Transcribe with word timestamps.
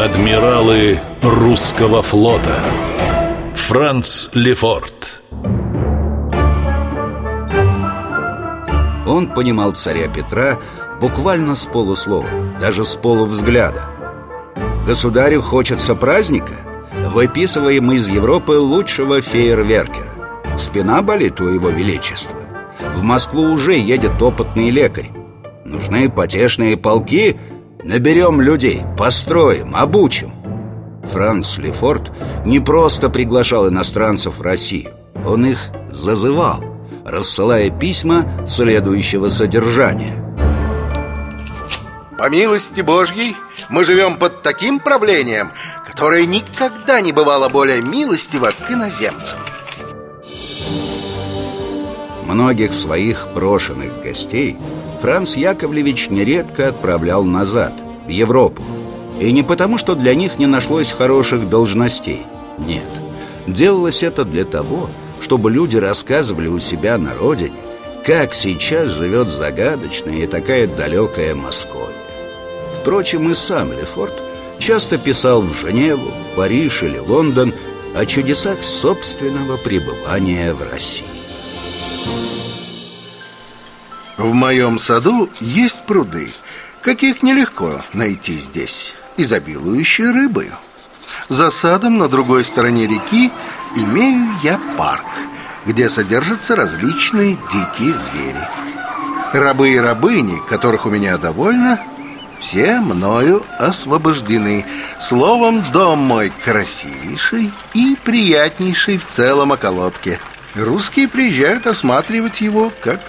Адмиралы 0.00 0.98
русского 1.20 2.00
флота 2.00 2.62
Франц 3.54 4.30
Лефорт 4.32 5.20
Он 9.06 9.26
понимал 9.34 9.72
царя 9.72 10.08
Петра 10.08 10.58
буквально 11.02 11.54
с 11.54 11.66
полуслова, 11.66 12.26
даже 12.58 12.86
с 12.86 12.96
полувзгляда. 12.96 13.90
Государю 14.86 15.42
хочется 15.42 15.94
праздника, 15.94 16.54
выписываем 17.12 17.92
из 17.92 18.08
Европы 18.08 18.52
лучшего 18.52 19.20
фейерверкера. 19.20 20.14
Спина 20.56 21.02
болит 21.02 21.42
у 21.42 21.48
его 21.48 21.68
величества. 21.68 22.40
В 22.94 23.02
Москву 23.02 23.42
уже 23.42 23.76
едет 23.76 24.22
опытный 24.22 24.70
лекарь. 24.70 25.10
Нужны 25.66 26.08
потешные 26.08 26.78
полки– 26.78 27.38
Наберем 27.82 28.42
людей, 28.42 28.82
построим, 28.98 29.74
обучим. 29.74 30.32
Франц 31.04 31.56
Лефорт 31.56 32.12
не 32.44 32.60
просто 32.60 33.08
приглашал 33.08 33.68
иностранцев 33.68 34.38
в 34.38 34.42
Россию 34.42 34.90
Он 35.26 35.46
их 35.46 35.58
зазывал, 35.90 36.62
рассылая 37.04 37.70
письма 37.70 38.46
следующего 38.46 39.28
содержания. 39.28 40.16
По 42.18 42.28
милости 42.28 42.82
Божьей 42.82 43.34
мы 43.70 43.82
живем 43.84 44.18
под 44.18 44.42
таким 44.42 44.78
правлением 44.78 45.52
Которое 45.88 46.26
никогда 46.26 47.00
не 47.00 47.12
бывало 47.12 47.48
более 47.48 47.80
милостиво 47.80 48.50
к 48.50 48.70
иноземцам 48.70 49.38
Многих 52.26 52.74
своих 52.74 53.26
брошенных 53.34 54.02
гостей– 54.02 54.58
Франц 55.00 55.34
Яковлевич 55.34 56.10
нередко 56.10 56.68
отправлял 56.68 57.24
назад, 57.24 57.72
в 58.06 58.10
Европу. 58.10 58.62
И 59.18 59.32
не 59.32 59.42
потому, 59.42 59.78
что 59.78 59.94
для 59.94 60.14
них 60.14 60.38
не 60.38 60.46
нашлось 60.46 60.92
хороших 60.92 61.48
должностей. 61.48 62.22
Нет. 62.58 62.88
Делалось 63.46 64.02
это 64.02 64.24
для 64.24 64.44
того, 64.44 64.90
чтобы 65.20 65.50
люди 65.50 65.76
рассказывали 65.76 66.48
у 66.48 66.58
себя 66.58 66.98
на 66.98 67.14
родине, 67.14 67.56
как 68.04 68.34
сейчас 68.34 68.90
живет 68.90 69.28
загадочная 69.28 70.24
и 70.24 70.26
такая 70.26 70.66
далекая 70.66 71.34
Московия. 71.34 71.94
Впрочем, 72.80 73.30
и 73.30 73.34
сам 73.34 73.72
Лефорт 73.72 74.14
часто 74.58 74.98
писал 74.98 75.42
в 75.42 75.54
Женеву, 75.54 76.10
Париж 76.36 76.82
или 76.82 76.98
Лондон 76.98 77.52
о 77.94 78.06
чудесах 78.06 78.62
собственного 78.62 79.56
пребывания 79.56 80.54
в 80.54 80.62
России. 80.70 81.04
В 84.20 84.34
моем 84.34 84.78
саду 84.78 85.30
есть 85.40 85.78
пруды, 85.86 86.30
каких 86.82 87.22
нелегко 87.22 87.80
найти 87.94 88.38
здесь, 88.38 88.92
изобилующие 89.16 90.10
рыбою. 90.10 90.52
За 91.30 91.50
садом 91.50 91.96
на 91.96 92.06
другой 92.06 92.44
стороне 92.44 92.86
реки 92.86 93.32
имею 93.76 94.28
я 94.42 94.60
парк, 94.76 95.06
где 95.64 95.88
содержатся 95.88 96.54
различные 96.54 97.38
дикие 97.50 97.94
звери. 97.94 98.46
Рабы 99.32 99.70
и 99.70 99.78
рабыни, 99.78 100.38
которых 100.50 100.84
у 100.84 100.90
меня 100.90 101.16
довольно, 101.16 101.80
все 102.40 102.78
мною 102.78 103.42
освобождены. 103.58 104.66
Словом, 105.00 105.62
дом 105.72 105.98
мой 105.98 106.30
красивейший 106.44 107.50
и 107.72 107.96
приятнейший 108.04 108.98
в 108.98 109.06
целом 109.06 109.52
околотке. 109.52 110.20
Русские 110.56 111.08
приезжают 111.08 111.66
осматривать 111.68 112.40
его 112.40 112.72
как 112.82 113.00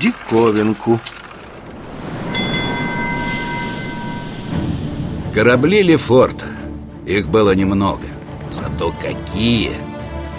диковинку. 0.00 0.98
Корабли 5.32 5.82
Лефорта. 5.82 6.46
Их 7.06 7.28
было 7.28 7.54
немного. 7.54 8.08
Зато 8.50 8.92
какие! 9.00 9.70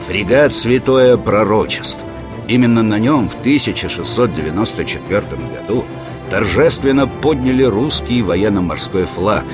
Фрегат 0.06 0.54
«Святое 0.54 1.16
Пророчество». 1.16 2.08
Именно 2.50 2.84
на 2.84 3.00
нем 3.00 3.30
в 3.30 3.36
1694 3.36 5.22
году 5.54 5.86
торжественно 6.30 7.08
подняли 7.08 7.64
русский 7.64 8.22
военно-морской 8.22 9.06
флаг. 9.06 9.46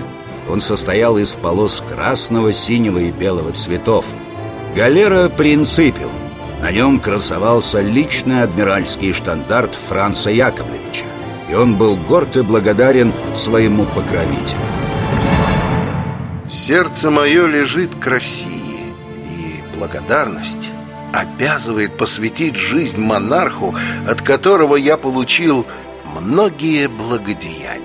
Он 0.49 0.59
состоял 0.61 1.17
из 1.19 1.35
полос 1.35 1.83
красного, 1.87 2.53
синего 2.53 2.97
и 2.97 3.11
белого 3.11 3.51
цветов. 3.53 4.05
Галера 4.75 5.29
«Принципиум» 5.29 6.11
На 6.61 6.71
нем 6.71 6.99
красовался 6.99 7.81
личный 7.81 8.43
адмиральский 8.43 9.13
штандарт 9.13 9.73
Франца 9.73 10.29
Яковлевича, 10.29 11.05
и 11.49 11.55
он 11.55 11.75
был 11.75 11.95
горд 11.95 12.37
и 12.37 12.41
благодарен 12.41 13.11
своему 13.33 13.85
покровителю. 13.85 14.59
Сердце 16.47 17.09
мое 17.09 17.47
лежит 17.47 17.95
к 17.95 18.05
России, 18.05 18.93
и 19.25 19.63
благодарность 19.75 20.69
обязывает 21.11 21.97
посвятить 21.97 22.55
жизнь 22.55 23.01
монарху, 23.01 23.75
от 24.07 24.21
которого 24.21 24.75
я 24.75 24.97
получил 24.97 25.65
многие 26.19 26.87
благодеяния. 26.87 27.81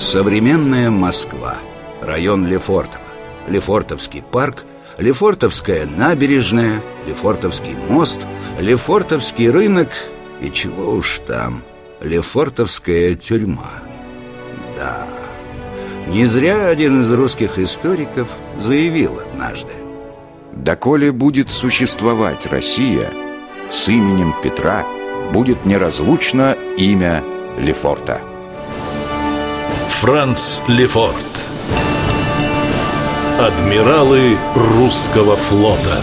Современная 0.00 0.90
Москва, 0.90 1.58
район 2.02 2.46
Лефортово. 2.46 3.05
Лефортовский 3.48 4.22
парк, 4.22 4.64
Лефортовская 4.98 5.86
набережная, 5.86 6.82
Лефортовский 7.06 7.76
мост, 7.88 8.20
Лефортовский 8.58 9.50
рынок 9.50 9.90
и 10.40 10.50
чего 10.50 10.92
уж 10.92 11.20
там, 11.26 11.62
Лефортовская 12.00 13.14
тюрьма. 13.14 13.82
Да, 14.76 15.06
не 16.06 16.26
зря 16.26 16.68
один 16.68 17.00
из 17.00 17.10
русских 17.12 17.58
историков 17.58 18.28
заявил 18.58 19.18
однажды. 19.18 19.72
Доколе 20.52 21.12
будет 21.12 21.50
существовать 21.50 22.46
Россия, 22.46 23.10
с 23.70 23.88
именем 23.88 24.34
Петра 24.42 24.86
будет 25.32 25.64
неразлучно 25.66 26.56
имя 26.78 27.22
Лефорта. 27.58 28.20
Франц 29.88 30.60
Лефорт 30.68 31.16
Адмиралы 33.38 34.38
русского 34.54 35.36
флота 35.36 36.00